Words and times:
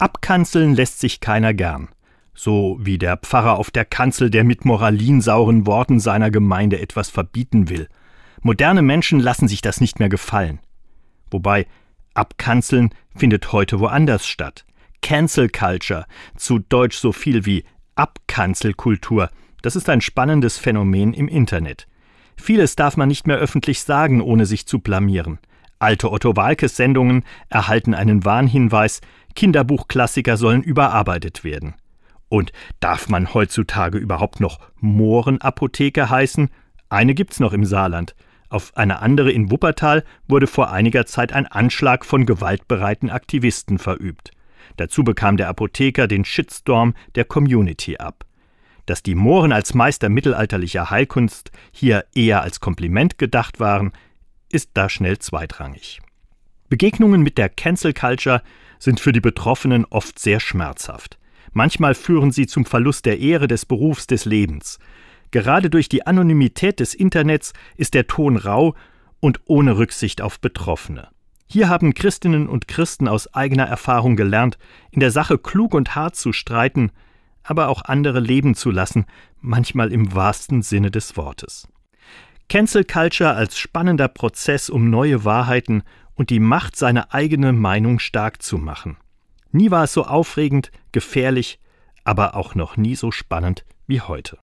Abkanzeln 0.00 0.74
lässt 0.74 0.98
sich 0.98 1.20
keiner 1.20 1.52
gern. 1.52 1.88
So 2.34 2.78
wie 2.80 2.96
der 2.96 3.18
Pfarrer 3.18 3.58
auf 3.58 3.70
der 3.70 3.84
Kanzel, 3.84 4.30
der 4.30 4.44
mit 4.44 4.64
moralinsauren 4.64 5.66
Worten 5.66 6.00
seiner 6.00 6.30
Gemeinde 6.30 6.80
etwas 6.80 7.10
verbieten 7.10 7.68
will. 7.68 7.86
Moderne 8.40 8.80
Menschen 8.80 9.20
lassen 9.20 9.46
sich 9.46 9.60
das 9.60 9.80
nicht 9.80 9.98
mehr 9.98 10.08
gefallen. 10.08 10.60
Wobei 11.30 11.66
Abkanzeln 12.14 12.94
findet 13.14 13.52
heute 13.52 13.78
woanders 13.78 14.26
statt. 14.26 14.64
Cancel 15.02 15.50
Culture, 15.50 16.06
zu 16.34 16.58
Deutsch 16.58 16.96
so 16.96 17.12
viel 17.12 17.44
wie 17.44 17.64
Abkanzelkultur, 17.94 19.28
das 19.60 19.76
ist 19.76 19.90
ein 19.90 20.00
spannendes 20.00 20.56
Phänomen 20.56 21.12
im 21.12 21.28
Internet. 21.28 21.86
Vieles 22.36 22.74
darf 22.74 22.96
man 22.96 23.08
nicht 23.08 23.26
mehr 23.26 23.36
öffentlich 23.36 23.82
sagen, 23.82 24.22
ohne 24.22 24.46
sich 24.46 24.66
zu 24.66 24.78
blamieren. 24.78 25.38
Alte 25.78 26.12
Otto 26.12 26.36
Walkes 26.36 26.76
Sendungen 26.76 27.24
erhalten 27.48 27.94
einen 27.94 28.24
Warnhinweis, 28.24 29.00
Kinderbuchklassiker 29.34 30.36
sollen 30.36 30.62
überarbeitet 30.62 31.44
werden. 31.44 31.74
Und 32.28 32.52
darf 32.78 33.08
man 33.08 33.34
heutzutage 33.34 33.98
überhaupt 33.98 34.40
noch 34.40 34.60
Mohrenapotheke 34.76 36.10
heißen? 36.10 36.48
Eine 36.88 37.14
gibt's 37.14 37.40
noch 37.40 37.52
im 37.52 37.64
Saarland. 37.64 38.14
Auf 38.48 38.76
eine 38.76 39.00
andere 39.00 39.30
in 39.30 39.50
Wuppertal 39.50 40.04
wurde 40.28 40.46
vor 40.46 40.70
einiger 40.70 41.06
Zeit 41.06 41.32
ein 41.32 41.46
Anschlag 41.46 42.04
von 42.04 42.26
gewaltbereiten 42.26 43.10
Aktivisten 43.10 43.78
verübt. 43.78 44.32
Dazu 44.76 45.04
bekam 45.04 45.36
der 45.36 45.48
Apotheker 45.48 46.08
den 46.08 46.24
Shitstorm 46.24 46.94
der 47.14 47.24
Community 47.24 47.98
ab. 47.98 48.24
Dass 48.86 49.02
die 49.02 49.14
Mohren 49.14 49.52
als 49.52 49.74
Meister 49.74 50.08
mittelalterlicher 50.08 50.90
Heilkunst 50.90 51.52
hier 51.70 52.04
eher 52.14 52.42
als 52.42 52.60
Kompliment 52.60 53.18
gedacht 53.18 53.60
waren, 53.60 53.92
ist 54.50 54.70
da 54.74 54.88
schnell 54.88 55.18
zweitrangig. 55.18 56.00
Begegnungen 56.68 57.22
mit 57.22 57.38
der 57.38 57.48
Cancel 57.48 57.92
Culture 57.92 58.42
sind 58.80 58.98
für 58.98 59.12
die 59.12 59.20
Betroffenen 59.20 59.84
oft 59.84 60.18
sehr 60.18 60.40
schmerzhaft. 60.40 61.18
Manchmal 61.52 61.94
führen 61.94 62.32
sie 62.32 62.48
zum 62.48 62.64
Verlust 62.64 63.06
der 63.06 63.20
Ehre 63.20 63.46
des 63.46 63.66
Berufs 63.66 64.08
des 64.08 64.24
Lebens. 64.24 64.80
Gerade 65.30 65.70
durch 65.70 65.88
die 65.88 66.06
Anonymität 66.06 66.80
des 66.80 66.94
Internets 66.94 67.52
ist 67.76 67.94
der 67.94 68.08
Ton 68.08 68.36
rau 68.36 68.74
und 69.20 69.40
ohne 69.44 69.78
Rücksicht 69.78 70.22
auf 70.22 70.40
Betroffene. 70.40 71.08
Hier 71.46 71.68
haben 71.68 71.94
Christinnen 71.94 72.48
und 72.48 72.68
Christen 72.68 73.08
aus 73.08 73.34
eigener 73.34 73.66
Erfahrung 73.66 74.16
gelernt, 74.16 74.58
in 74.90 75.00
der 75.00 75.10
Sache 75.10 75.36
klug 75.38 75.74
und 75.74 75.94
hart 75.94 76.16
zu 76.16 76.32
streiten, 76.32 76.90
aber 77.42 77.68
auch 77.68 77.82
andere 77.82 78.20
leben 78.20 78.54
zu 78.54 78.70
lassen, 78.70 79.06
manchmal 79.40 79.92
im 79.92 80.14
wahrsten 80.14 80.62
Sinne 80.62 80.90
des 80.90 81.16
Wortes. 81.16 81.68
Cancel 82.48 82.84
Culture 82.84 83.34
als 83.34 83.58
spannender 83.58 84.08
Prozess, 84.08 84.70
um 84.70 84.90
neue 84.90 85.24
Wahrheiten 85.24 85.82
und 86.20 86.28
die 86.28 86.38
Macht, 86.38 86.76
seine 86.76 87.14
eigene 87.14 87.54
Meinung 87.54 87.98
stark 87.98 88.42
zu 88.42 88.58
machen. 88.58 88.98
Nie 89.52 89.70
war 89.70 89.84
es 89.84 89.94
so 89.94 90.04
aufregend, 90.04 90.70
gefährlich, 90.92 91.58
aber 92.04 92.36
auch 92.36 92.54
noch 92.54 92.76
nie 92.76 92.94
so 92.94 93.10
spannend 93.10 93.64
wie 93.86 94.02
heute. 94.02 94.36